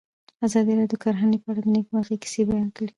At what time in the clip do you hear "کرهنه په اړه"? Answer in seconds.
1.03-1.61